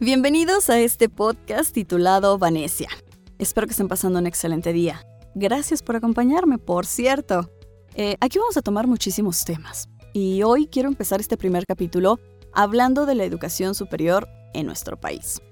Bienvenidos 0.00 0.70
a 0.70 0.78
este 0.78 1.08
podcast 1.08 1.74
titulado 1.74 2.38
Vanesia. 2.38 2.88
Espero 3.38 3.66
que 3.66 3.72
estén 3.72 3.88
pasando 3.88 4.20
un 4.20 4.28
excelente 4.28 4.72
día. 4.72 5.04
Gracias 5.34 5.82
por 5.82 5.96
acompañarme, 5.96 6.58
por 6.58 6.86
cierto. 6.86 7.50
Eh, 7.96 8.16
aquí 8.20 8.38
vamos 8.38 8.56
a 8.56 8.62
tomar 8.62 8.86
muchísimos 8.86 9.44
temas. 9.44 9.88
Y 10.12 10.44
hoy 10.44 10.68
quiero 10.68 10.88
empezar 10.88 11.18
este 11.18 11.36
primer 11.36 11.66
capítulo 11.66 12.20
hablando 12.52 13.06
de 13.06 13.16
la 13.16 13.24
educación 13.24 13.74
superior 13.74 14.28
en 14.54 14.66
nuestro 14.66 15.00
país. 15.00 15.42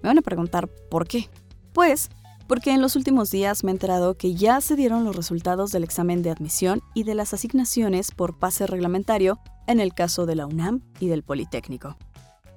Me 0.00 0.10
van 0.10 0.18
a 0.18 0.22
preguntar 0.22 0.68
por 0.88 1.08
qué. 1.08 1.28
Pues 1.72 2.08
porque 2.46 2.70
en 2.70 2.82
los 2.82 2.94
últimos 2.94 3.32
días 3.32 3.64
me 3.64 3.72
he 3.72 3.74
enterado 3.74 4.16
que 4.16 4.36
ya 4.36 4.60
se 4.60 4.76
dieron 4.76 5.02
los 5.02 5.16
resultados 5.16 5.72
del 5.72 5.82
examen 5.82 6.22
de 6.22 6.30
admisión 6.30 6.82
y 6.94 7.02
de 7.02 7.16
las 7.16 7.34
asignaciones 7.34 8.12
por 8.12 8.38
pase 8.38 8.64
reglamentario 8.68 9.40
en 9.66 9.80
el 9.80 9.92
caso 9.92 10.24
de 10.24 10.36
la 10.36 10.46
UNAM 10.46 10.82
y 11.00 11.08
del 11.08 11.24
Politécnico. 11.24 11.96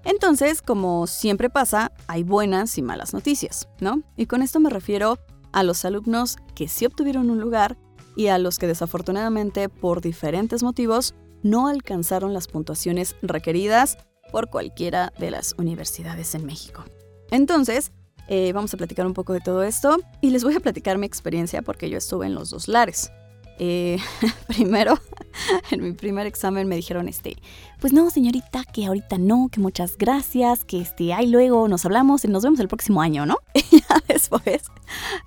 Entonces, 0.06 0.62
como 0.62 1.08
siempre 1.08 1.50
pasa, 1.50 1.92
hay 2.08 2.24
buenas 2.24 2.78
y 2.78 2.84
malas 2.84 3.14
noticias, 3.14 3.68
¿no? 3.80 4.04
Y 4.16 4.28
con 4.28 4.42
esto 4.44 4.60
me 4.60 4.70
refiero 4.70 5.18
a 5.52 5.64
los 5.64 5.84
alumnos 5.84 6.38
que 6.54 6.68
sí 6.68 6.86
obtuvieron 6.86 7.30
un 7.30 7.40
lugar 7.40 7.78
y 8.16 8.28
a 8.28 8.38
los 8.38 8.60
que 8.60 8.68
desafortunadamente 8.68 9.68
por 9.68 10.02
diferentes 10.02 10.64
motivos 10.64 11.16
no 11.44 11.68
alcanzaron 11.68 12.34
las 12.34 12.48
puntuaciones 12.48 13.16
requeridas 13.22 13.98
por 14.32 14.50
cualquiera 14.50 15.12
de 15.20 15.32
las 15.32 15.56
universidades 15.58 16.36
en 16.36 16.46
México. 16.46 16.86
Entonces, 17.32 17.92
eh, 18.28 18.54
vamos 18.54 18.74
a 18.74 18.78
platicar 18.78 19.06
un 19.06 19.14
poco 19.14 19.34
de 19.34 19.42
todo 19.42 19.64
esto 19.64 19.98
y 20.22 20.30
les 20.30 20.44
voy 20.44 20.56
a 20.56 20.60
platicar 20.60 20.98
mi 20.98 21.06
experiencia 21.06 21.62
porque 21.62 21.90
yo 21.90 21.98
estuve 21.98 22.26
en 22.26 22.36
los 22.36 22.50
dos 22.50 22.68
lares. 22.68 23.12
Eh, 23.60 23.98
primero, 24.48 25.00
en 25.72 25.84
mi 25.84 25.94
primer 25.94 26.28
examen 26.28 26.68
me 26.68 26.76
dijeron, 26.76 27.08
este, 27.08 27.38
pues 27.80 27.94
no, 27.94 28.10
señorita, 28.10 28.64
que 28.66 28.86
ahorita 28.86 29.18
no, 29.18 29.50
que 29.52 29.60
muchas 29.60 29.98
gracias, 29.98 30.66
que 30.66 30.82
este, 30.82 31.14
ahí 31.14 31.28
luego 31.28 31.68
nos 31.68 31.86
hablamos 31.86 32.26
y 32.26 32.28
nos 32.28 32.44
vemos 32.44 32.60
el 32.60 32.68
próximo 32.68 33.02
año, 33.02 33.26
¿no? 33.26 33.38
Y 33.72 33.80
ya 33.80 34.02
después, 34.08 34.64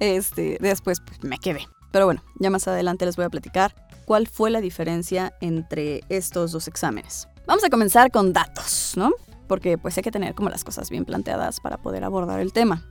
este, 0.01 0.59
después 0.61 1.01
pues, 1.01 1.23
me 1.23 1.39
quedé. 1.39 1.67
Pero 1.91 2.05
bueno, 2.05 2.23
ya 2.39 2.51
más 2.51 2.69
adelante 2.69 3.07
les 3.07 3.17
voy 3.17 3.25
a 3.25 3.31
platicar 3.31 3.75
cuál 4.05 4.27
fue 4.27 4.51
la 4.51 4.61
diferencia 4.61 5.35
entre 5.41 6.03
estos 6.09 6.53
dos 6.53 6.69
exámenes. 6.69 7.29
Vamos 7.47 7.65
a 7.65 7.71
comenzar 7.71 8.11
con 8.11 8.33
datos, 8.33 8.93
¿no? 8.97 9.13
Porque 9.47 9.79
pues 9.79 9.97
hay 9.97 10.03
que 10.03 10.11
tener 10.11 10.35
como 10.35 10.51
las 10.51 10.65
cosas 10.65 10.91
bien 10.91 11.07
planteadas 11.07 11.61
para 11.61 11.79
poder 11.79 12.05
abordar 12.05 12.41
el 12.41 12.53
tema. 12.53 12.85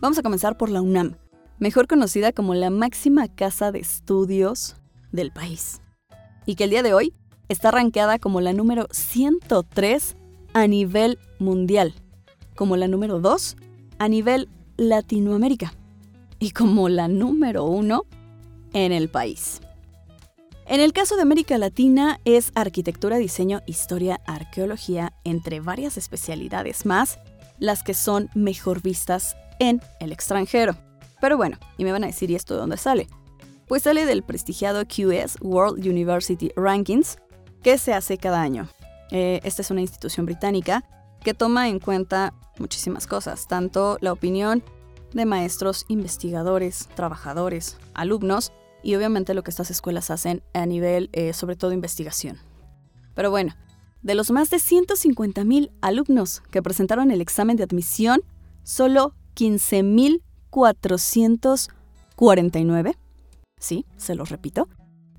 Vamos 0.00 0.18
a 0.18 0.22
comenzar 0.22 0.56
por 0.56 0.68
la 0.68 0.82
UNAM 0.82 1.14
mejor 1.58 1.86
conocida 1.86 2.32
como 2.32 2.54
la 2.54 2.70
máxima 2.70 3.28
casa 3.28 3.72
de 3.72 3.80
estudios 3.80 4.76
del 5.12 5.32
país, 5.32 5.80
y 6.46 6.54
que 6.54 6.64
el 6.64 6.70
día 6.70 6.82
de 6.82 6.94
hoy 6.94 7.14
está 7.48 7.70
rankeada 7.70 8.18
como 8.18 8.40
la 8.40 8.52
número 8.52 8.86
103 8.90 10.16
a 10.52 10.66
nivel 10.66 11.18
mundial, 11.38 11.94
como 12.54 12.76
la 12.76 12.88
número 12.88 13.20
2 13.20 13.56
a 13.98 14.08
nivel 14.08 14.48
Latinoamérica 14.76 15.72
y 16.38 16.50
como 16.50 16.88
la 16.88 17.08
número 17.08 17.64
1 17.64 18.04
en 18.72 18.92
el 18.92 19.08
país. 19.08 19.60
En 20.66 20.80
el 20.80 20.92
caso 20.92 21.16
de 21.16 21.22
América 21.22 21.56
Latina 21.56 22.20
es 22.26 22.52
arquitectura, 22.54 23.16
diseño, 23.16 23.62
historia, 23.66 24.20
arqueología, 24.26 25.14
entre 25.24 25.60
varias 25.60 25.96
especialidades 25.96 26.84
más, 26.84 27.18
las 27.58 27.82
que 27.82 27.94
son 27.94 28.28
mejor 28.34 28.82
vistas 28.82 29.34
en 29.58 29.80
el 29.98 30.12
extranjero. 30.12 30.76
Pero 31.20 31.36
bueno, 31.36 31.58
y 31.76 31.84
me 31.84 31.92
van 31.92 32.04
a 32.04 32.08
decir, 32.08 32.30
¿y 32.30 32.34
esto 32.34 32.54
de 32.54 32.60
dónde 32.60 32.76
sale? 32.76 33.08
Pues 33.66 33.82
sale 33.82 34.06
del 34.06 34.22
prestigiado 34.22 34.84
QS 34.84 35.38
World 35.40 35.86
University 35.86 36.52
Rankings, 36.56 37.18
que 37.62 37.78
se 37.78 37.92
hace 37.92 38.18
cada 38.18 38.40
año. 38.40 38.68
Eh, 39.10 39.40
esta 39.44 39.62
es 39.62 39.70
una 39.70 39.80
institución 39.80 40.26
británica 40.26 40.84
que 41.22 41.34
toma 41.34 41.68
en 41.68 41.80
cuenta 41.80 42.34
muchísimas 42.58 43.06
cosas, 43.06 43.46
tanto 43.48 43.98
la 44.00 44.12
opinión 44.12 44.62
de 45.12 45.24
maestros, 45.24 45.84
investigadores, 45.88 46.88
trabajadores, 46.94 47.78
alumnos 47.94 48.52
y 48.82 48.94
obviamente 48.94 49.34
lo 49.34 49.42
que 49.42 49.50
estas 49.50 49.70
escuelas 49.70 50.10
hacen 50.10 50.42
a 50.54 50.66
nivel 50.66 51.10
eh, 51.12 51.32
sobre 51.32 51.56
todo 51.56 51.72
investigación. 51.72 52.38
Pero 53.14 53.30
bueno, 53.30 53.54
de 54.02 54.14
los 54.14 54.30
más 54.30 54.50
de 54.50 54.58
150.000 54.58 55.70
alumnos 55.80 56.42
que 56.50 56.62
presentaron 56.62 57.10
el 57.10 57.20
examen 57.20 57.56
de 57.56 57.64
admisión, 57.64 58.20
solo 58.62 59.14
15.000 59.34 60.22
449, 60.50 62.96
sí, 63.58 63.84
se 63.96 64.14
los 64.14 64.30
repito, 64.30 64.68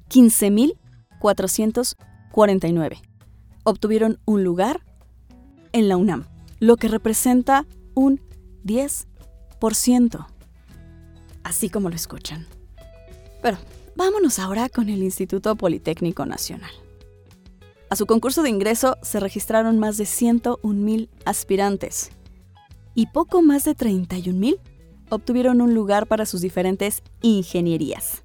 15.449 0.10 3.02
obtuvieron 3.64 4.20
un 4.26 4.44
lugar 4.44 4.82
en 5.72 5.88
la 5.88 5.98
UNAM, 5.98 6.26
lo 6.60 6.78
que 6.78 6.88
representa 6.88 7.66
un 7.94 8.22
10%, 8.66 10.26
así 11.44 11.70
como 11.70 11.90
lo 11.90 11.96
escuchan. 11.96 12.48
Pero 13.42 13.58
vámonos 13.96 14.40
ahora 14.40 14.70
con 14.70 14.90
el 14.90 15.04
Instituto 15.04 15.56
Politécnico 15.56 16.26
Nacional. 16.26 16.72
A 17.90 17.96
su 17.96 18.06
concurso 18.06 18.44
de 18.44 18.50
ingreso 18.50 18.98
se 19.02 19.20
registraron 19.20 19.80
más 19.80 19.98
de 19.98 20.04
101.000 20.04 21.10
aspirantes 21.26 22.12
y 22.94 23.08
poco 23.08 23.42
más 23.42 23.64
de 23.64 23.76
31.000 23.76 24.60
obtuvieron 25.10 25.62
un 25.62 25.74
lugar 25.74 26.08
para 26.08 26.26
sus 26.26 26.42
diferentes 26.42 27.04
ingenierías. 27.22 28.24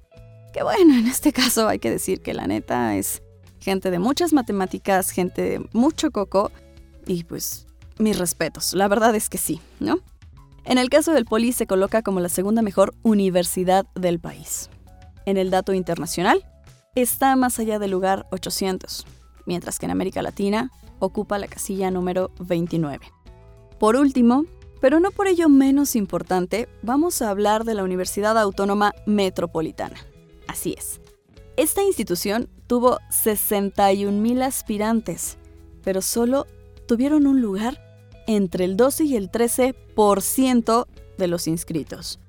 Que 0.53 0.63
bueno, 0.63 0.95
en 0.95 1.07
este 1.07 1.33
caso 1.33 1.67
hay 1.67 1.79
que 1.79 1.91
decir 1.91 2.21
que 2.21 2.33
la 2.33 2.47
neta 2.47 2.95
es 2.95 3.21
gente 3.59 3.91
de 3.91 3.99
muchas 3.99 4.31
matemáticas, 4.31 5.09
gente 5.09 5.41
de 5.41 5.69
mucho 5.73 6.11
coco 6.11 6.51
y 7.05 7.23
pues 7.23 7.65
mis 7.97 8.17
respetos, 8.17 8.73
la 8.73 8.87
verdad 8.87 9.15
es 9.15 9.29
que 9.29 9.37
sí, 9.37 9.61
¿no? 9.79 9.99
En 10.65 10.77
el 10.77 10.89
caso 10.89 11.13
del 11.13 11.25
Poli 11.25 11.51
se 11.51 11.67
coloca 11.67 12.01
como 12.01 12.19
la 12.19 12.29
segunda 12.29 12.61
mejor 12.61 12.93
universidad 13.03 13.85
del 13.95 14.19
país. 14.19 14.69
En 15.25 15.37
el 15.37 15.51
dato 15.51 15.73
internacional 15.73 16.43
está 16.95 17.35
más 17.35 17.59
allá 17.59 17.77
del 17.77 17.91
lugar 17.91 18.25
800, 18.31 19.05
mientras 19.45 19.77
que 19.77 19.85
en 19.85 19.91
América 19.91 20.21
Latina 20.21 20.71
ocupa 20.99 21.37
la 21.37 21.47
casilla 21.47 21.91
número 21.91 22.31
29. 22.39 23.05
Por 23.79 23.95
último, 23.95 24.45
pero 24.85 24.99
no 24.99 25.09
por 25.09 25.25
ello 25.25 25.49
menos 25.49 25.95
importante, 25.95 26.69
vamos 26.83 27.23
a 27.23 27.31
hablar 27.31 27.63
de 27.63 27.73
la 27.73 27.83
Universidad 27.83 28.37
Autónoma 28.37 28.93
Metropolitana. 29.07 29.95
Así 30.47 30.75
es. 30.77 31.01
Esta 31.57 31.81
institución 31.81 32.49
tuvo 32.67 32.99
61.000 33.09 34.43
aspirantes, 34.43 35.39
pero 35.83 36.03
solo 36.03 36.45
tuvieron 36.87 37.25
un 37.25 37.41
lugar 37.41 37.81
entre 38.27 38.63
el 38.65 38.77
12 38.77 39.05
y 39.05 39.15
el 39.15 39.31
13% 39.31 40.85
de 41.17 41.27
los 41.27 41.47
inscritos. 41.47 42.19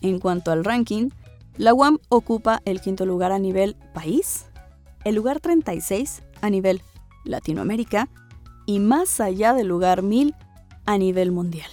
En 0.00 0.20
cuanto 0.20 0.52
al 0.52 0.64
ranking, 0.64 1.08
la 1.56 1.74
UAM 1.74 1.98
ocupa 2.10 2.62
el 2.64 2.80
quinto 2.80 3.06
lugar 3.06 3.32
a 3.32 3.40
nivel 3.40 3.74
país, 3.92 4.44
el 5.02 5.16
lugar 5.16 5.40
36 5.40 6.22
a 6.42 6.48
nivel 6.48 6.80
Latinoamérica 7.24 8.08
y 8.66 8.78
más 8.78 9.18
allá 9.18 9.52
del 9.52 9.66
lugar 9.66 10.02
1000 10.02 10.36
a 10.86 10.96
nivel 10.96 11.32
mundial. 11.32 11.68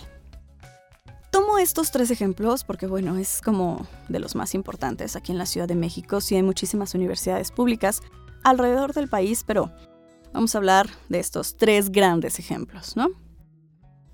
Estos 1.61 1.91
tres 1.91 2.09
ejemplos 2.09 2.63
porque, 2.63 2.88
bueno, 2.88 3.17
es 3.17 3.39
como 3.39 3.85
de 4.09 4.17
los 4.17 4.33
más 4.33 4.55
importantes 4.55 5.16
aquí 5.16 5.31
en 5.31 5.38
la 5.38 5.45
Ciudad 5.45 5.67
de 5.67 5.75
México. 5.75 6.19
Sí 6.19 6.35
hay 6.35 6.41
muchísimas 6.41 6.95
universidades 6.95 7.51
públicas 7.51 8.01
alrededor 8.44 8.94
del 8.94 9.07
país, 9.07 9.44
pero 9.45 9.72
vamos 10.33 10.55
a 10.55 10.57
hablar 10.57 10.89
de 11.07 11.19
estos 11.19 11.57
tres 11.57 11.91
grandes 11.91 12.39
ejemplos, 12.39 12.97
¿no? 12.97 13.09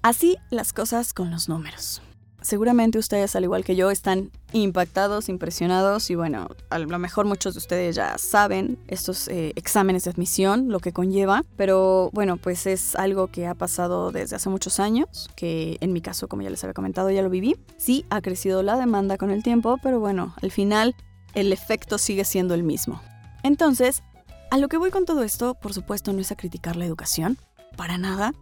Así 0.02 0.36
las 0.50 0.74
cosas 0.74 1.14
con 1.14 1.32
los 1.32 1.48
números. 1.48 2.02
Seguramente 2.48 2.98
ustedes, 2.98 3.36
al 3.36 3.44
igual 3.44 3.66
que 3.66 3.76
yo, 3.76 3.92
están 3.92 4.32
impactados, 4.54 5.28
impresionados 5.28 6.10
y 6.10 6.16
bueno, 6.16 6.48
a 6.70 6.80
lo 6.80 6.98
mejor 6.98 7.26
muchos 7.26 7.56
de 7.56 7.58
ustedes 7.58 7.98
ya 7.98 8.18
saben 8.18 8.80
estos 8.88 9.28
eh, 9.28 9.52
exámenes 9.58 10.06
de 10.06 10.12
admisión, 10.12 10.70
lo 10.70 10.80
que 10.80 10.94
conlleva, 10.94 11.44
pero 11.58 12.10
bueno, 12.14 12.38
pues 12.38 12.66
es 12.66 12.96
algo 12.96 13.28
que 13.28 13.48
ha 13.48 13.54
pasado 13.54 14.14
desde 14.14 14.38
hace 14.38 14.48
muchos 14.48 14.80
años, 14.80 15.30
que 15.36 15.76
en 15.82 15.92
mi 15.92 16.00
caso, 16.00 16.30
como 16.30 16.42
ya 16.42 16.50
les 16.50 16.64
había 16.64 16.74
comentado, 16.74 17.12
ya 17.12 17.22
lo 17.22 17.30
viví. 17.30 17.58
Sí, 17.76 18.06
ha 18.10 18.22
crecido 18.22 18.64
la 18.64 18.78
demanda 18.78 19.18
con 19.18 19.30
el 19.30 19.44
tiempo, 19.44 19.78
pero 19.84 20.00
bueno, 20.00 20.34
al 20.42 20.52
final 20.52 20.96
el 21.34 21.52
efecto 21.52 21.98
sigue 21.98 22.24
siendo 22.24 22.54
el 22.54 22.64
mismo. 22.64 23.02
Entonces, 23.44 24.04
a 24.52 24.58
lo 24.58 24.70
que 24.70 24.78
voy 24.78 24.90
con 24.90 25.04
todo 25.04 25.24
esto, 25.24 25.54
por 25.56 25.74
supuesto, 25.74 26.14
no 26.14 26.22
es 26.22 26.32
a 26.32 26.38
criticar 26.38 26.78
la 26.78 26.86
educación, 26.86 27.38
para 27.76 27.98
nada, 27.98 28.34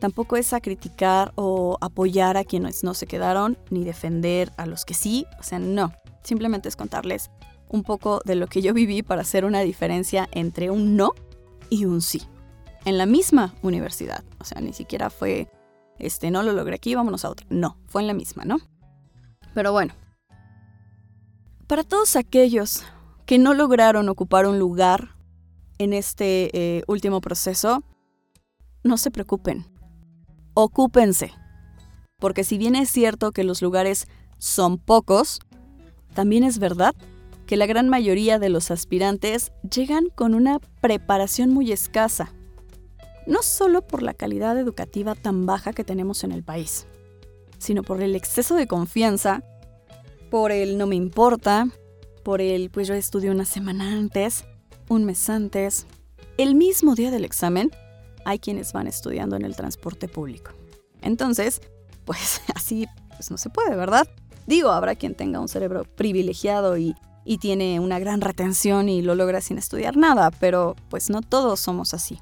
Tampoco 0.00 0.36
es 0.36 0.54
a 0.54 0.60
criticar 0.60 1.32
o 1.36 1.76
apoyar 1.82 2.38
a 2.38 2.44
quienes 2.44 2.82
no 2.82 2.94
se 2.94 3.06
quedaron, 3.06 3.58
ni 3.68 3.84
defender 3.84 4.50
a 4.56 4.64
los 4.64 4.86
que 4.86 4.94
sí, 4.94 5.26
o 5.38 5.42
sea, 5.42 5.58
no. 5.58 5.92
Simplemente 6.22 6.70
es 6.70 6.76
contarles 6.76 7.30
un 7.68 7.82
poco 7.82 8.22
de 8.24 8.34
lo 8.34 8.46
que 8.46 8.62
yo 8.62 8.72
viví 8.72 9.02
para 9.02 9.20
hacer 9.20 9.44
una 9.44 9.60
diferencia 9.60 10.26
entre 10.32 10.70
un 10.70 10.96
no 10.96 11.12
y 11.68 11.84
un 11.84 12.00
sí. 12.00 12.22
En 12.86 12.96
la 12.96 13.04
misma 13.04 13.54
universidad, 13.60 14.24
o 14.38 14.44
sea, 14.44 14.62
ni 14.62 14.72
siquiera 14.72 15.10
fue, 15.10 15.50
este, 15.98 16.30
no 16.30 16.42
lo 16.42 16.54
logré 16.54 16.76
aquí, 16.76 16.94
vámonos 16.94 17.26
a 17.26 17.30
otra. 17.30 17.46
No, 17.50 17.76
fue 17.86 18.00
en 18.00 18.06
la 18.06 18.14
misma, 18.14 18.46
¿no? 18.46 18.56
Pero 19.52 19.70
bueno, 19.70 19.92
para 21.66 21.84
todos 21.84 22.16
aquellos 22.16 22.84
que 23.26 23.38
no 23.38 23.52
lograron 23.52 24.08
ocupar 24.08 24.46
un 24.46 24.58
lugar 24.58 25.14
en 25.76 25.92
este 25.92 26.50
eh, 26.56 26.84
último 26.86 27.20
proceso, 27.20 27.84
no 28.82 28.96
se 28.96 29.10
preocupen 29.10 29.66
ocúpense. 30.62 31.32
Porque 32.18 32.44
si 32.44 32.58
bien 32.58 32.74
es 32.74 32.90
cierto 32.90 33.32
que 33.32 33.44
los 33.44 33.62
lugares 33.62 34.06
son 34.38 34.78
pocos, 34.78 35.40
también 36.14 36.44
es 36.44 36.58
verdad 36.58 36.94
que 37.46 37.56
la 37.56 37.66
gran 37.66 37.88
mayoría 37.88 38.38
de 38.38 38.48
los 38.48 38.70
aspirantes 38.70 39.52
llegan 39.68 40.08
con 40.14 40.34
una 40.34 40.60
preparación 40.80 41.50
muy 41.50 41.72
escasa, 41.72 42.32
no 43.26 43.42
solo 43.42 43.82
por 43.82 44.02
la 44.02 44.14
calidad 44.14 44.58
educativa 44.58 45.14
tan 45.14 45.46
baja 45.46 45.72
que 45.72 45.84
tenemos 45.84 46.22
en 46.24 46.32
el 46.32 46.44
país, 46.44 46.86
sino 47.58 47.82
por 47.82 48.02
el 48.02 48.14
exceso 48.14 48.54
de 48.54 48.66
confianza, 48.66 49.42
por 50.30 50.52
el 50.52 50.78
no 50.78 50.86
me 50.86 50.94
importa, 50.94 51.68
por 52.22 52.40
el 52.40 52.70
pues 52.70 52.86
yo 52.86 52.94
estudio 52.94 53.32
una 53.32 53.44
semana 53.44 53.96
antes, 53.96 54.44
un 54.88 55.04
mes 55.04 55.28
antes, 55.28 55.86
el 56.38 56.54
mismo 56.54 56.94
día 56.94 57.10
del 57.10 57.24
examen, 57.24 57.70
hay 58.24 58.38
quienes 58.38 58.72
van 58.72 58.86
estudiando 58.86 59.36
en 59.36 59.44
el 59.44 59.56
transporte 59.56 60.08
público. 60.08 60.52
Entonces, 61.02 61.60
pues 62.04 62.40
así 62.54 62.86
pues 63.16 63.30
no 63.30 63.36
se 63.36 63.50
puede, 63.50 63.76
¿verdad? 63.76 64.08
Digo, 64.46 64.70
habrá 64.70 64.94
quien 64.94 65.14
tenga 65.14 65.40
un 65.40 65.48
cerebro 65.48 65.84
privilegiado 65.84 66.76
y, 66.78 66.94
y 67.24 67.38
tiene 67.38 67.78
una 67.80 67.98
gran 67.98 68.20
retención 68.20 68.88
y 68.88 69.02
lo 69.02 69.14
logra 69.14 69.40
sin 69.40 69.58
estudiar 69.58 69.96
nada, 69.96 70.30
pero 70.30 70.74
pues 70.88 71.10
no 71.10 71.20
todos 71.20 71.60
somos 71.60 71.94
así. 71.94 72.18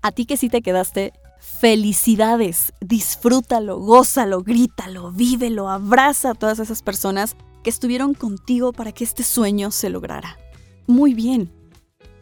A 0.00 0.12
ti 0.12 0.26
que 0.26 0.36
sí 0.36 0.48
te 0.48 0.62
quedaste, 0.62 1.12
felicidades, 1.38 2.72
disfrútalo, 2.80 3.78
gózalo, 3.78 4.42
grítalo, 4.42 5.12
vívelo, 5.12 5.68
abraza 5.68 6.30
a 6.30 6.34
todas 6.34 6.58
esas 6.60 6.82
personas 6.82 7.36
que 7.62 7.70
estuvieron 7.70 8.14
contigo 8.14 8.72
para 8.72 8.92
que 8.92 9.04
este 9.04 9.22
sueño 9.22 9.70
se 9.70 9.90
lograra. 9.90 10.38
Muy 10.86 11.14
bien, 11.14 11.52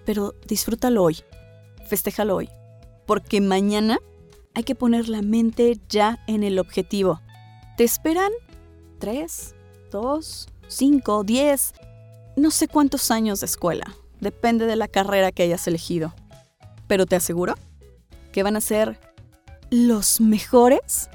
pero 0.04 0.34
disfrútalo 0.46 1.02
hoy, 1.02 1.18
festéjalo 1.86 2.36
hoy, 2.36 2.48
porque 3.10 3.40
mañana 3.40 3.98
hay 4.54 4.62
que 4.62 4.76
poner 4.76 5.08
la 5.08 5.20
mente 5.20 5.80
ya 5.88 6.22
en 6.28 6.44
el 6.44 6.60
objetivo. 6.60 7.20
Te 7.76 7.82
esperan 7.82 8.30
3, 9.00 9.56
2, 9.90 10.48
5, 10.68 11.24
10, 11.24 11.72
no 12.36 12.52
sé 12.52 12.68
cuántos 12.68 13.10
años 13.10 13.40
de 13.40 13.46
escuela, 13.46 13.96
depende 14.20 14.66
de 14.66 14.76
la 14.76 14.86
carrera 14.86 15.32
que 15.32 15.42
hayas 15.42 15.66
elegido. 15.66 16.14
Pero 16.86 17.04
te 17.04 17.16
aseguro 17.16 17.56
que 18.30 18.44
van 18.44 18.54
a 18.54 18.60
ser 18.60 19.00
los 19.70 20.20
mejores 20.20 21.10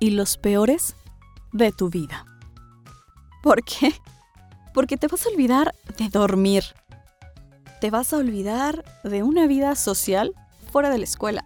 y 0.00 0.10
los 0.10 0.36
peores 0.36 0.94
de 1.54 1.72
tu 1.72 1.88
vida. 1.88 2.26
¿Por 3.42 3.64
qué? 3.64 3.94
Porque 4.74 4.98
te 4.98 5.06
vas 5.06 5.24
a 5.24 5.30
olvidar 5.30 5.74
de 5.96 6.10
dormir, 6.10 6.64
te 7.80 7.90
vas 7.90 8.12
a 8.12 8.18
olvidar 8.18 8.84
de 9.04 9.22
una 9.22 9.46
vida 9.46 9.74
social 9.74 10.34
fuera 10.74 10.90
de 10.90 10.98
la 10.98 11.04
escuela. 11.04 11.44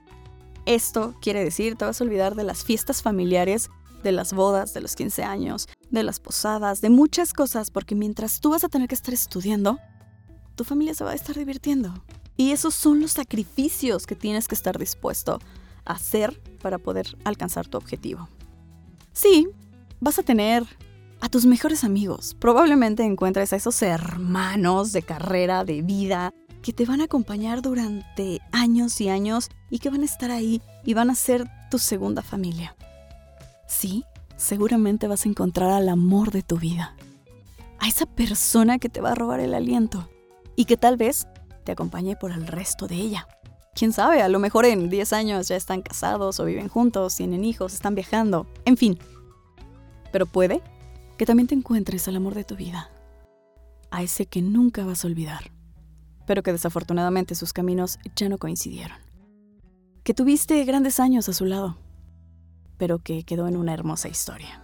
Esto 0.65 1.15
quiere 1.21 1.45
decir, 1.45 1.77
te 1.77 1.85
vas 1.85 2.01
a 2.01 2.05
olvidar 2.05 2.35
de 2.35 2.45
las 2.45 2.65
fiestas 2.65 3.03
familiares, 3.03 3.69
de 4.03 4.11
las 4.11 4.33
bodas, 4.33 4.73
de 4.73 4.81
los 4.81 4.97
15 4.97 5.23
años, 5.23 5.69
de 5.91 6.03
las 6.03 6.19
posadas, 6.19 6.81
de 6.81 6.89
muchas 6.89 7.35
cosas, 7.35 7.71
porque 7.71 7.95
mientras 7.95 8.41
tú 8.41 8.53
vas 8.53 8.65
a 8.65 8.71
tener 8.71 8.89
que 8.89 8.95
estar 8.95 9.13
estudiando, 9.13 9.79
tu 10.55 10.65
familia 10.65 10.95
se 10.95 11.05
va 11.05 11.11
a 11.11 11.15
estar 11.15 11.37
divirtiendo. 11.37 11.93
Y 12.39 12.53
esos 12.53 12.75
son 12.75 13.03
los 13.03 13.13
sacrificios 13.13 14.07
que 14.07 14.17
tienes 14.17 14.49
que 14.49 14.55
estar 14.55 14.79
dispuesto 14.79 15.41
a 15.85 15.93
hacer 15.93 16.41
para 16.63 16.79
poder 16.79 17.15
alcanzar 17.25 17.69
tu 17.69 17.77
objetivo. 17.77 18.31
Sí, 19.13 19.47
vas 20.01 20.19
a 20.19 20.23
tener 20.23 20.65
a 21.21 21.29
tus 21.29 21.45
mejores 21.45 21.85
amigos. 21.85 22.35
Probablemente 22.41 23.03
encuentres 23.03 23.53
a 23.53 23.57
esos 23.57 23.83
hermanos 23.83 24.93
de 24.93 25.03
carrera, 25.03 25.65
de 25.65 25.83
vida, 25.83 26.33
que 26.63 26.73
te 26.73 26.85
van 26.85 27.01
a 27.01 27.05
acompañar 27.05 27.63
durante 27.63 28.41
años 28.53 29.01
y 29.01 29.09
años 29.09 29.49
y 29.71 29.79
que 29.79 29.91
van 29.91 30.03
a 30.03 30.07
estar 30.07 30.31
ahí 30.31 30.61
y 30.85 30.95
van 30.95 31.11
a 31.11 31.15
ser 31.15 31.49
tu 31.71 31.79
segunda 31.79 32.23
familia. 32.23 32.77
Sí, 33.67 34.05
seguramente 34.37 35.09
vas 35.09 35.27
a 35.27 35.29
encontrar 35.29 35.71
al 35.71 35.89
amor 35.89 36.31
de 36.31 36.43
tu 36.43 36.59
vida. 36.59 36.95
A 37.79 37.89
esa 37.89 38.07
persona 38.07 38.79
que 38.79 38.89
te 38.89 39.01
va 39.01 39.13
a 39.13 39.15
robar 39.15 39.41
el 39.41 39.55
aliento 39.55 40.09
y 40.57 40.65
que 40.65 40.77
tal 40.77 40.97
vez 40.97 41.29
te 41.65 41.73
acompañe 41.73 42.17
por 42.17 42.33
el 42.33 42.47
resto 42.47 42.87
de 42.87 42.97
ella. 42.97 43.29
Quién 43.75 43.93
sabe, 43.93 44.23
a 44.23 44.29
lo 44.29 44.41
mejor 44.41 44.65
en 44.65 44.89
10 44.89 45.13
años 45.13 45.49
ya 45.49 45.55
están 45.55 45.83
casados 45.83 46.41
o 46.41 46.45
viven 46.45 46.69
juntos, 46.69 47.15
tienen 47.15 47.45
hijos, 47.45 47.75
están 47.75 47.95
viajando, 47.95 48.47
en 48.65 48.77
fin. 48.77 48.99
Pero 50.11 50.27
puede 50.27 50.63
que 51.17 51.27
también 51.27 51.47
te 51.47 51.55
encuentres 51.55 52.09
al 52.09 52.17
amor 52.17 52.35
de 52.35 52.45
tu 52.45 52.57
vida, 52.57 52.91
a 53.91 54.03
ese 54.03 54.27
que 54.27 54.43
nunca 54.43 54.85
vas 54.85 55.05
a 55.05 55.09
olvidar, 55.09 55.53
pero 56.29 56.43
que 56.43 56.53
desafortunadamente 56.53 57.35
sus 57.35 57.55
caminos 57.55 57.99
ya 58.15 58.29
no 58.29 58.37
coincidieron. 58.37 58.99
Que 60.05 60.13
tuviste 60.13 60.63
grandes 60.67 61.01
años 61.01 61.27
a 61.31 61.33
su 61.33 61.47
lado, 61.47 61.79
pero 62.77 62.99
que 62.99 63.25
quedó 63.25 63.49
en 63.49 63.57
una 63.57 63.73
hermosa 63.73 64.09
historia. 64.09 64.63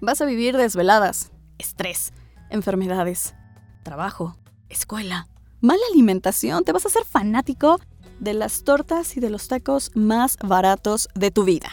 Vas 0.00 0.22
a 0.22 0.24
vivir 0.24 0.56
desveladas, 0.56 1.32
estrés, 1.58 2.14
enfermedades, 2.48 3.34
trabajo, 3.82 4.38
escuela, 4.70 5.28
mala 5.60 5.82
alimentación, 5.92 6.64
te 6.64 6.72
vas 6.72 6.86
a 6.86 6.88
hacer 6.88 7.04
fanático 7.04 7.78
de 8.18 8.32
las 8.32 8.64
tortas 8.64 9.18
y 9.18 9.20
de 9.20 9.28
los 9.28 9.48
tacos 9.48 9.90
más 9.94 10.38
baratos 10.42 11.10
de 11.14 11.30
tu 11.30 11.44
vida. 11.44 11.68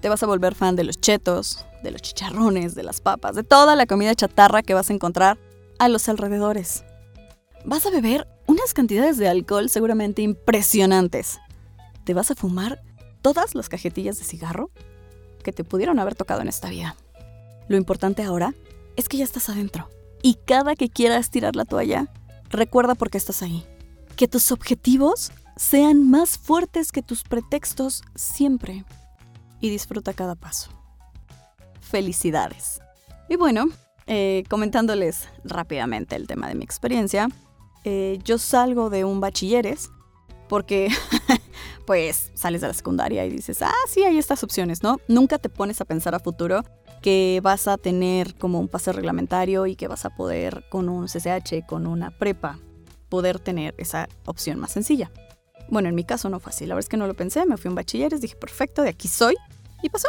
Te 0.00 0.08
vas 0.08 0.24
a 0.24 0.26
volver 0.26 0.56
fan 0.56 0.74
de 0.74 0.82
los 0.82 1.00
chetos, 1.00 1.64
de 1.84 1.92
los 1.92 2.02
chicharrones, 2.02 2.74
de 2.74 2.82
las 2.82 3.00
papas, 3.00 3.36
de 3.36 3.44
toda 3.44 3.76
la 3.76 3.86
comida 3.86 4.12
chatarra 4.16 4.64
que 4.64 4.74
vas 4.74 4.90
a 4.90 4.92
encontrar 4.92 5.38
a 5.78 5.88
los 5.88 6.08
alrededores. 6.08 6.84
Vas 7.66 7.84
a 7.84 7.90
beber 7.90 8.28
unas 8.46 8.72
cantidades 8.74 9.18
de 9.18 9.26
alcohol 9.26 9.68
seguramente 9.68 10.22
impresionantes. 10.22 11.40
Te 12.04 12.14
vas 12.14 12.30
a 12.30 12.36
fumar 12.36 12.80
todas 13.22 13.56
las 13.56 13.68
cajetillas 13.68 14.18
de 14.18 14.24
cigarro 14.24 14.70
que 15.42 15.52
te 15.52 15.64
pudieron 15.64 15.98
haber 15.98 16.14
tocado 16.14 16.42
en 16.42 16.48
esta 16.48 16.70
vida. 16.70 16.94
Lo 17.66 17.76
importante 17.76 18.22
ahora 18.22 18.54
es 18.94 19.08
que 19.08 19.16
ya 19.16 19.24
estás 19.24 19.48
adentro. 19.48 19.90
Y 20.22 20.38
cada 20.46 20.76
que 20.76 20.88
quieras 20.88 21.30
tirar 21.30 21.56
la 21.56 21.64
toalla, 21.64 22.06
recuerda 22.50 22.94
por 22.94 23.10
qué 23.10 23.18
estás 23.18 23.42
ahí. 23.42 23.66
Que 24.14 24.28
tus 24.28 24.52
objetivos 24.52 25.32
sean 25.56 26.08
más 26.08 26.38
fuertes 26.38 26.92
que 26.92 27.02
tus 27.02 27.24
pretextos 27.24 28.04
siempre 28.14 28.84
y 29.60 29.70
disfruta 29.70 30.14
cada 30.14 30.36
paso. 30.36 30.70
Felicidades. 31.80 32.80
Y 33.28 33.34
bueno, 33.34 33.66
eh, 34.06 34.44
comentándoles 34.48 35.28
rápidamente 35.42 36.14
el 36.14 36.28
tema 36.28 36.46
de 36.46 36.54
mi 36.54 36.62
experiencia, 36.62 37.28
eh, 37.88 38.18
yo 38.24 38.36
salgo 38.36 38.90
de 38.90 39.04
un 39.04 39.20
bachilleres 39.20 39.92
porque 40.48 40.88
pues 41.86 42.32
sales 42.34 42.60
de 42.60 42.66
la 42.66 42.74
secundaria 42.74 43.24
y 43.24 43.30
dices, 43.30 43.62
ah, 43.62 43.72
sí, 43.88 44.02
hay 44.02 44.18
estas 44.18 44.42
opciones, 44.42 44.82
¿no? 44.82 44.98
Nunca 45.06 45.38
te 45.38 45.48
pones 45.48 45.80
a 45.80 45.84
pensar 45.84 46.12
a 46.12 46.18
futuro 46.18 46.64
que 47.00 47.38
vas 47.44 47.68
a 47.68 47.78
tener 47.78 48.34
como 48.34 48.58
un 48.58 48.66
pase 48.66 48.90
reglamentario 48.90 49.66
y 49.66 49.76
que 49.76 49.86
vas 49.86 50.04
a 50.04 50.10
poder 50.10 50.64
con 50.68 50.88
un 50.88 51.06
CCH, 51.06 51.64
con 51.64 51.86
una 51.86 52.10
prepa, 52.10 52.58
poder 53.08 53.38
tener 53.38 53.72
esa 53.78 54.08
opción 54.24 54.58
más 54.58 54.72
sencilla. 54.72 55.12
Bueno, 55.68 55.88
en 55.88 55.94
mi 55.94 56.02
caso 56.02 56.28
no 56.28 56.40
fue 56.40 56.50
así, 56.50 56.66
la 56.66 56.74
verdad 56.74 56.86
es 56.86 56.88
que 56.88 56.96
no 56.96 57.06
lo 57.06 57.14
pensé, 57.14 57.46
me 57.46 57.56
fui 57.56 57.68
a 57.68 57.70
un 57.70 57.76
bachilleres, 57.76 58.20
dije, 58.20 58.34
perfecto, 58.34 58.82
de 58.82 58.88
aquí 58.88 59.06
soy. 59.06 59.36
Y 59.80 59.90
pasó. 59.90 60.08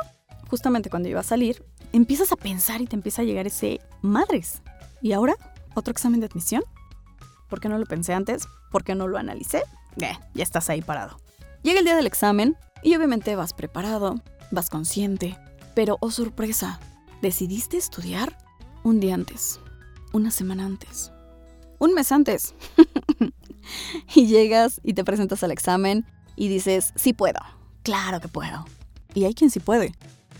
Justamente 0.49 0.89
cuando 0.89 1.09
iba 1.09 1.19
a 1.19 1.23
salir, 1.23 1.63
empiezas 1.93 2.31
a 2.31 2.37
pensar 2.37 2.81
y 2.81 2.87
te 2.87 2.95
empieza 2.95 3.21
a 3.21 3.25
llegar 3.25 3.45
ese 3.45 3.81
madres. 4.01 4.63
¿Y 4.99 5.11
ahora? 5.11 5.35
¿Otro 5.75 5.91
examen 5.91 6.21
de 6.21 6.25
admisión? 6.25 6.63
¿Por 7.49 7.59
qué 7.59 7.69
no 7.69 7.77
lo 7.77 7.85
pensé 7.85 8.13
antes? 8.13 8.47
¿Por 8.71 8.83
qué 8.83 8.95
no 8.95 9.07
lo 9.07 9.17
analicé? 9.17 9.63
Eh, 10.01 10.17
ya 10.33 10.43
estás 10.43 10.69
ahí 10.69 10.81
parado. 10.81 11.17
Llega 11.63 11.79
el 11.79 11.85
día 11.85 11.95
del 11.95 12.07
examen 12.07 12.55
y 12.83 12.95
obviamente 12.95 13.35
vas 13.35 13.53
preparado, 13.53 14.15
vas 14.51 14.69
consciente, 14.69 15.37
pero 15.73 15.97
oh 16.01 16.11
sorpresa, 16.11 16.79
decidiste 17.21 17.77
estudiar 17.77 18.37
un 18.83 18.99
día 18.99 19.15
antes, 19.15 19.59
una 20.13 20.31
semana 20.31 20.65
antes, 20.65 21.11
un 21.79 21.93
mes 21.93 22.11
antes. 22.11 22.53
y 24.15 24.27
llegas 24.27 24.79
y 24.83 24.93
te 24.93 25.03
presentas 25.03 25.43
al 25.43 25.51
examen 25.51 26.05
y 26.35 26.47
dices, 26.47 26.93
sí 26.95 27.13
puedo, 27.13 27.39
claro 27.83 28.19
que 28.19 28.27
puedo. 28.27 28.65
Y 29.13 29.25
hay 29.25 29.33
quien 29.33 29.49
sí 29.49 29.59
puede. 29.59 29.93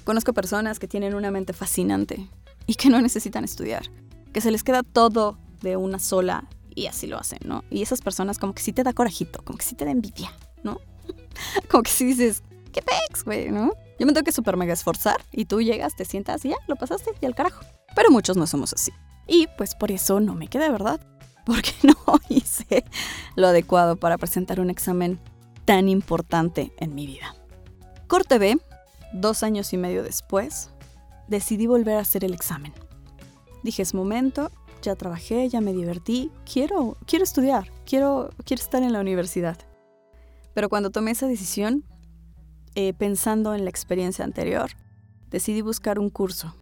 Conozco 0.04 0.34
personas 0.34 0.80
que 0.80 0.88
tienen 0.88 1.16
una 1.16 1.32
mente 1.32 1.54
fascinante 1.54 2.30
y 2.68 2.76
que 2.76 2.90
no 2.90 3.02
necesitan 3.02 3.44
estudiar, 3.44 3.90
que 4.32 4.42
se 4.42 4.52
les 4.52 4.64
queda 4.64 4.84
todo 4.84 5.38
de 5.62 5.76
una 5.78 6.00
sola 6.00 6.48
y 6.78 6.86
así 6.86 7.08
lo 7.08 7.18
hacen, 7.18 7.40
¿no? 7.44 7.64
Y 7.72 7.82
esas 7.82 8.02
personas 8.02 8.38
como 8.38 8.54
que 8.54 8.62
sí 8.62 8.72
te 8.72 8.84
da 8.84 8.94
corajito, 8.94 9.42
como 9.44 9.58
que 9.58 9.66
sí 9.66 9.74
te 9.74 9.84
da 9.84 9.90
envidia, 9.90 10.32
¿no? 10.62 10.80
como 11.72 11.82
que 11.82 11.90
sí 11.90 12.06
dices, 12.06 12.44
qué 12.72 12.84
pex, 12.84 13.24
güey, 13.24 13.50
¿no? 13.50 13.72
Yo 14.00 14.06
me 14.06 14.14
tengo 14.14 14.24
que 14.24 14.32
super 14.32 14.58
mega 14.58 14.74
esforzar 14.74 15.20
y 15.32 15.46
tú 15.46 15.60
llegas, 15.60 15.96
te 15.96 16.06
sientas 16.06 16.46
y 16.46 16.50
ya, 16.50 16.56
lo 16.68 16.76
pasaste 16.76 17.14
y 17.20 17.26
al 17.26 17.34
carajo. 17.34 17.66
Pero 17.96 18.12
muchos 18.12 18.38
no 18.38 18.46
somos 18.46 18.74
así. 18.74 18.92
Y 19.26 19.48
pues 19.58 19.74
por 19.74 19.92
eso 19.92 20.20
no 20.20 20.36
me 20.36 20.50
quedé, 20.50 20.70
¿verdad? 20.70 21.02
porque 21.48 21.74
no 21.82 21.96
hice 22.30 22.86
lo 23.36 23.48
adecuado 23.48 23.96
para 23.96 24.20
presentar 24.20 24.60
un 24.60 24.70
examen 24.70 25.20
tan 25.66 25.90
importante 25.90 26.74
en 26.78 26.94
mi 26.94 27.08
vida. 27.08 27.36
Corte 28.06 28.38
B, 28.38 28.60
dos 29.14 29.42
años 29.42 29.74
y 29.74 29.78
medio 29.78 30.04
después, 30.04 30.70
decidí 31.28 31.66
volver 31.66 31.96
a 31.96 32.02
hacer 32.02 32.24
el 32.24 32.36
examen. 32.36 32.72
Dije, 33.64 33.82
es 33.82 33.96
momento, 33.96 34.52
ya 34.88 34.96
trabajé, 34.96 35.50
ya 35.50 35.60
me 35.60 35.74
divertí, 35.74 36.32
quiero, 36.52 36.98
quiero 37.06 37.24
estudiar, 37.24 37.72
quiero, 37.86 38.30
quiero 38.46 38.64
estar 38.64 38.82
en 38.84 38.94
la 38.94 39.02
universidad. 39.02 39.58
Pero 40.54 40.70
cuando 40.70 40.92
tomé 40.92 41.12
esa 41.12 41.28
decisión, 41.28 41.84
eh, 42.76 42.94
pensando 42.94 43.54
en 43.54 43.66
la 43.66 43.70
experiencia 43.70 44.24
anterior, 44.24 44.72
decidí 45.30 45.62
buscar 45.62 46.00
un 46.00 46.10
curso. 46.10 46.56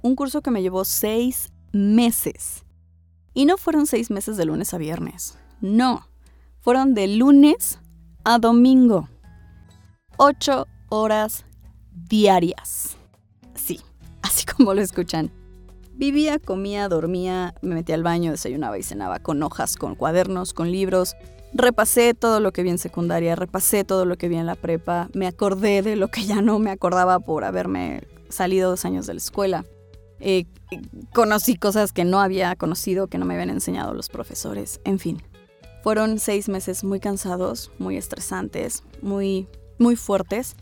Un 0.00 0.16
curso 0.16 0.40
que 0.40 0.50
me 0.50 0.62
llevó 0.62 0.84
seis 0.84 1.52
meses. 1.72 2.64
Y 3.34 3.44
no 3.44 3.58
fueron 3.58 3.86
seis 3.86 4.10
meses 4.10 4.36
de 4.36 4.46
lunes 4.46 4.72
a 4.72 4.78
viernes. 4.78 5.38
No, 5.60 6.08
fueron 6.60 6.94
de 6.94 7.06
lunes 7.06 7.80
a 8.24 8.38
domingo. 8.38 9.08
Ocho 10.16 10.66
horas 10.88 11.44
diarias. 11.92 12.96
Sí, 13.54 13.80
así 14.22 14.46
como 14.46 14.72
lo 14.72 14.80
escuchan. 14.80 15.37
Vivía, 15.98 16.38
comía, 16.38 16.88
dormía, 16.88 17.56
me 17.60 17.74
metía 17.74 17.96
al 17.96 18.04
baño, 18.04 18.30
desayunaba 18.30 18.78
y 18.78 18.84
cenaba 18.84 19.18
con 19.18 19.42
hojas, 19.42 19.74
con 19.74 19.96
cuadernos, 19.96 20.54
con 20.54 20.70
libros. 20.70 21.16
Repasé 21.52 22.14
todo 22.14 22.38
lo 22.38 22.52
que 22.52 22.62
vi 22.62 22.70
en 22.70 22.78
secundaria, 22.78 23.34
repasé 23.34 23.82
todo 23.82 24.04
lo 24.04 24.16
que 24.16 24.28
vi 24.28 24.36
en 24.36 24.46
la 24.46 24.54
prepa, 24.54 25.08
me 25.12 25.26
acordé 25.26 25.82
de 25.82 25.96
lo 25.96 26.06
que 26.06 26.24
ya 26.24 26.40
no 26.40 26.60
me 26.60 26.70
acordaba 26.70 27.18
por 27.18 27.42
haberme 27.42 28.06
salido 28.28 28.70
dos 28.70 28.84
años 28.84 29.08
de 29.08 29.14
la 29.14 29.18
escuela. 29.18 29.64
Eh, 30.20 30.44
conocí 31.12 31.56
cosas 31.56 31.90
que 31.90 32.04
no 32.04 32.20
había 32.20 32.54
conocido, 32.54 33.08
que 33.08 33.18
no 33.18 33.24
me 33.24 33.34
habían 33.34 33.50
enseñado 33.50 33.92
los 33.92 34.08
profesores, 34.08 34.80
en 34.84 35.00
fin. 35.00 35.20
Fueron 35.82 36.20
seis 36.20 36.48
meses 36.48 36.84
muy 36.84 37.00
cansados, 37.00 37.72
muy 37.80 37.96
estresantes, 37.96 38.84
muy, 39.02 39.48
muy 39.80 39.96
fuertes, 39.96 40.54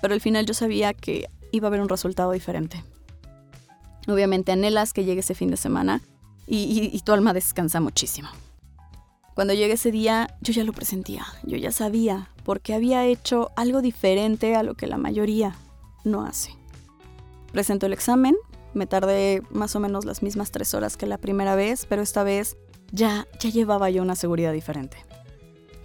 pero 0.00 0.14
al 0.14 0.22
final 0.22 0.46
yo 0.46 0.54
sabía 0.54 0.94
que 0.94 1.26
iba 1.52 1.66
a 1.66 1.68
haber 1.68 1.82
un 1.82 1.90
resultado 1.90 2.32
diferente. 2.32 2.82
Obviamente 4.08 4.52
anhelas 4.52 4.92
que 4.92 5.04
llegue 5.04 5.20
ese 5.20 5.34
fin 5.34 5.50
de 5.50 5.56
semana 5.56 6.00
y, 6.46 6.98
tu 7.04 7.12
alma 7.12 7.34
descansa 7.34 7.80
muchísimo. 7.80 8.30
Cuando 9.34 9.52
llegue 9.52 9.74
ese 9.74 9.92
día, 9.92 10.34
yo 10.40 10.52
ya 10.52 10.64
lo 10.64 10.72
presentía, 10.72 11.26
yo 11.44 11.58
ya 11.58 11.70
sabía, 11.70 12.30
porque 12.42 12.74
había 12.74 13.04
hecho 13.04 13.50
algo 13.54 13.82
diferente 13.82 14.56
a 14.56 14.62
lo 14.62 14.74
que 14.74 14.86
la 14.86 14.96
mayoría 14.96 15.56
no 16.04 16.24
hace. 16.24 16.54
Presento 17.52 17.86
el 17.86 17.92
examen, 17.92 18.34
me 18.74 18.86
tardé 18.86 19.42
más 19.50 19.76
o 19.76 19.80
menos 19.80 20.04
las 20.06 20.22
mismas 20.22 20.50
tres 20.50 20.74
horas 20.74 20.96
que 20.96 21.06
la 21.06 21.18
primera 21.18 21.54
vez, 21.54 21.86
pero 21.86 22.02
esta 22.02 22.22
vez 22.22 22.56
ya, 22.90 23.28
ya 23.38 23.50
llevaba 23.50 23.90
yo 23.90 24.02
una 24.02 24.16
seguridad 24.16 24.52
diferente. 24.52 24.96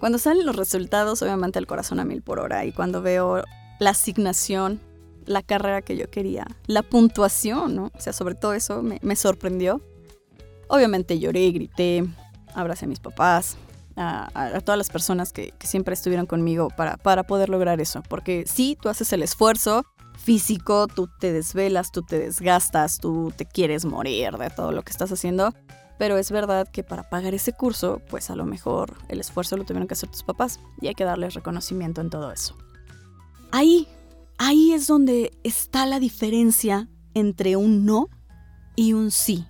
Cuando 0.00 0.18
salen 0.18 0.46
los 0.46 0.56
resultados, 0.56 1.22
obviamente 1.22 1.58
el 1.58 1.66
corazón 1.66 2.00
a 2.00 2.04
mil 2.04 2.22
por 2.22 2.40
hora, 2.40 2.64
y 2.64 2.72
cuando 2.72 3.02
veo 3.02 3.44
la 3.78 3.90
asignación, 3.90 4.80
la 5.26 5.42
carrera 5.42 5.82
que 5.82 5.96
yo 5.96 6.10
quería, 6.10 6.46
la 6.66 6.82
puntuación, 6.82 7.74
¿no? 7.74 7.90
O 7.94 8.00
sea, 8.00 8.12
sobre 8.12 8.34
todo 8.34 8.54
eso 8.54 8.82
me, 8.82 9.16
sorprendió. 9.16 9.80
Obviamente 10.68 11.18
lloré, 11.18 11.50
grité, 11.50 12.04
abracé 12.54 12.86
a 12.86 12.88
mis 12.88 13.00
papás, 13.00 13.56
a, 13.96 14.60
todas 14.64 14.78
las 14.78 14.90
personas 14.90 15.32
que, 15.32 15.52
que, 15.58 15.66
siempre 15.66 15.94
estuvieron 15.94 16.26
conmigo 16.26 16.68
para, 16.76 16.96
para 16.96 17.22
poder 17.22 17.48
lograr 17.48 17.80
eso. 17.80 18.02
Porque 18.08 18.44
sí, 18.46 18.76
tú 18.80 18.88
haces 18.88 19.12
el 19.12 19.22
esfuerzo, 19.22 19.84
físico, 20.16 20.86
tú 20.86 21.08
te 21.20 21.32
desvelas, 21.32 21.92
tú 21.92 22.02
te 22.02 22.18
desgastas, 22.18 22.98
tú 22.98 23.32
te 23.36 23.44
quieres 23.46 23.84
morir 23.84 24.32
de 24.38 24.50
todo 24.50 24.72
lo 24.72 24.82
que 24.82 24.90
estás 24.90 25.12
haciendo. 25.12 25.52
Pero 25.98 26.18
es 26.18 26.30
verdad 26.30 26.68
que 26.68 26.82
para 26.82 27.08
pagar 27.08 27.34
ese 27.34 27.52
curso, 27.52 28.00
pues 28.10 28.30
a 28.30 28.36
lo 28.36 28.44
mejor 28.44 28.94
el 29.08 29.20
esfuerzo 29.20 29.56
lo 29.56 29.64
tuvieron 29.64 29.86
que 29.86 29.94
hacer 29.94 30.10
tus 30.10 30.24
papás 30.24 30.58
y 30.80 30.88
hay 30.88 30.94
que 30.94 31.04
darles 31.04 31.34
reconocimiento 31.34 32.00
en 32.00 32.10
todo 32.10 32.32
eso. 32.32 32.56
Ahí, 33.52 33.86
ahí 34.38 34.72
es 34.72 34.86
donde 34.86 35.32
está 35.42 35.86
la 35.86 36.00
diferencia 36.00 36.88
entre 37.14 37.56
un 37.56 37.86
no 37.86 38.08
y 38.76 38.92
un 38.92 39.10
sí. 39.10 39.46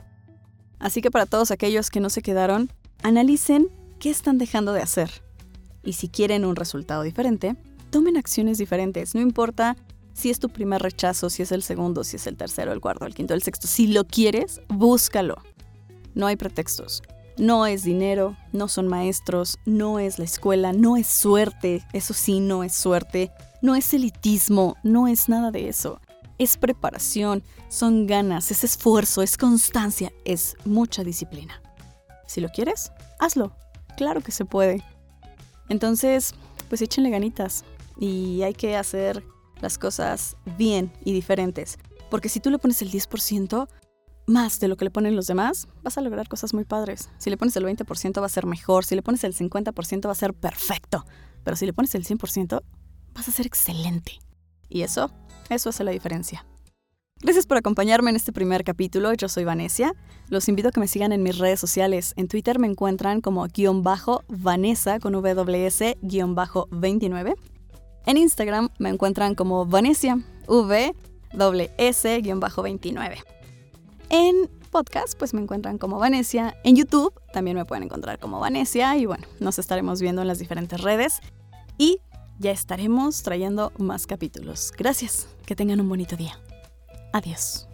Así 0.78 1.00
que 1.00 1.10
para 1.10 1.26
todos 1.26 1.50
aquellos 1.50 1.90
que 1.90 2.00
no 2.00 2.10
se 2.10 2.22
quedaron, 2.22 2.70
analicen 3.02 3.68
qué 3.98 4.10
están 4.10 4.38
dejando 4.38 4.72
de 4.72 4.82
hacer. 4.82 5.10
Y 5.82 5.94
si 5.94 6.08
quieren 6.08 6.44
un 6.44 6.56
resultado 6.56 7.02
diferente, 7.02 7.56
tomen 7.90 8.16
acciones 8.16 8.58
diferentes. 8.58 9.14
No 9.14 9.20
importa 9.20 9.76
si 10.14 10.30
es 10.30 10.38
tu 10.38 10.48
primer 10.48 10.82
rechazo, 10.82 11.28
si 11.30 11.42
es 11.42 11.52
el 11.52 11.62
segundo, 11.62 12.04
si 12.04 12.16
es 12.16 12.26
el 12.26 12.36
tercero, 12.36 12.72
el 12.72 12.80
cuarto, 12.80 13.04
el 13.04 13.14
quinto, 13.14 13.34
el 13.34 13.42
sexto. 13.42 13.66
Si 13.66 13.88
lo 13.88 14.04
quieres, 14.04 14.60
búscalo. 14.68 15.36
No 16.14 16.26
hay 16.26 16.36
pretextos. 16.36 17.02
No 17.36 17.66
es 17.66 17.82
dinero, 17.82 18.36
no 18.52 18.68
son 18.68 18.86
maestros, 18.86 19.58
no 19.66 19.98
es 19.98 20.20
la 20.20 20.24
escuela, 20.24 20.72
no 20.72 20.96
es 20.96 21.08
suerte, 21.08 21.84
eso 21.92 22.14
sí, 22.14 22.38
no 22.38 22.62
es 22.62 22.74
suerte, 22.74 23.32
no 23.64 23.74
es 23.74 23.94
elitismo, 23.94 24.76
no 24.82 25.08
es 25.08 25.30
nada 25.30 25.50
de 25.50 25.70
eso. 25.70 25.98
Es 26.36 26.58
preparación, 26.58 27.42
son 27.70 28.06
ganas, 28.06 28.50
es 28.50 28.62
esfuerzo, 28.62 29.22
es 29.22 29.38
constancia, 29.38 30.12
es 30.26 30.54
mucha 30.66 31.02
disciplina. 31.02 31.62
Si 32.26 32.42
lo 32.42 32.50
quieres, 32.50 32.92
hazlo. 33.18 33.56
Claro 33.96 34.20
que 34.20 34.32
se 34.32 34.44
puede. 34.44 34.84
Entonces, 35.70 36.34
pues 36.68 36.82
échenle 36.82 37.08
ganitas 37.08 37.64
y 37.98 38.42
hay 38.42 38.52
que 38.52 38.76
hacer 38.76 39.24
las 39.62 39.78
cosas 39.78 40.36
bien 40.58 40.92
y 41.02 41.14
diferentes. 41.14 41.78
Porque 42.10 42.28
si 42.28 42.40
tú 42.40 42.50
le 42.50 42.58
pones 42.58 42.82
el 42.82 42.90
10% 42.90 43.66
más 44.26 44.60
de 44.60 44.68
lo 44.68 44.76
que 44.76 44.84
le 44.84 44.90
ponen 44.90 45.16
los 45.16 45.26
demás, 45.26 45.68
vas 45.82 45.96
a 45.96 46.02
lograr 46.02 46.28
cosas 46.28 46.52
muy 46.52 46.64
padres. 46.64 47.08
Si 47.16 47.30
le 47.30 47.38
pones 47.38 47.56
el 47.56 47.64
20% 47.64 48.20
va 48.20 48.26
a 48.26 48.28
ser 48.28 48.44
mejor, 48.44 48.84
si 48.84 48.94
le 48.94 49.00
pones 49.00 49.24
el 49.24 49.34
50% 49.34 50.06
va 50.06 50.12
a 50.12 50.14
ser 50.14 50.34
perfecto, 50.34 51.06
pero 51.44 51.56
si 51.56 51.64
le 51.64 51.72
pones 51.72 51.94
el 51.94 52.04
100% 52.04 52.62
vas 53.14 53.28
a 53.28 53.32
ser 53.32 53.46
excelente. 53.46 54.20
Y 54.68 54.82
eso, 54.82 55.10
eso 55.50 55.70
hace 55.70 55.84
la 55.84 55.92
diferencia. 55.92 56.44
Gracias 57.20 57.46
por 57.46 57.56
acompañarme 57.56 58.10
en 58.10 58.16
este 58.16 58.32
primer 58.32 58.64
capítulo. 58.64 59.14
Yo 59.14 59.28
soy 59.28 59.44
Vanessa. 59.44 59.94
Los 60.28 60.48
invito 60.48 60.68
a 60.68 60.72
que 60.72 60.80
me 60.80 60.88
sigan 60.88 61.12
en 61.12 61.22
mis 61.22 61.38
redes 61.38 61.60
sociales. 61.60 62.12
En 62.16 62.28
Twitter 62.28 62.58
me 62.58 62.66
encuentran 62.66 63.20
como 63.20 63.46
guion 63.46 63.82
bajo 63.82 64.24
Vanessa 64.28 64.98
con 64.98 65.12
WS 65.14 65.96
guion 66.02 66.34
bajo 66.34 66.68
29. 66.70 67.34
En 68.06 68.16
Instagram 68.18 68.68
me 68.78 68.90
encuentran 68.90 69.34
como 69.34 69.64
Vanesia, 69.64 70.18
V, 70.46 70.94
S-29. 71.78 73.16
En 74.10 74.50
podcast, 74.70 75.18
pues 75.18 75.32
me 75.32 75.40
encuentran 75.40 75.78
como 75.78 75.98
Vanesia. 75.98 76.56
En 76.64 76.76
YouTube 76.76 77.14
también 77.32 77.56
me 77.56 77.64
pueden 77.64 77.84
encontrar 77.84 78.18
como 78.18 78.40
Vanesia. 78.40 78.96
Y 78.98 79.06
bueno, 79.06 79.26
nos 79.40 79.58
estaremos 79.58 80.00
viendo 80.02 80.20
en 80.20 80.28
las 80.28 80.38
diferentes 80.38 80.80
redes. 80.82 81.20
Y 81.78 82.00
ya 82.38 82.50
estaremos 82.50 83.22
trayendo 83.22 83.72
más 83.78 84.06
capítulos. 84.06 84.72
Gracias. 84.76 85.28
Que 85.46 85.54
tengan 85.54 85.80
un 85.80 85.88
bonito 85.88 86.16
día. 86.16 86.38
Adiós. 87.12 87.68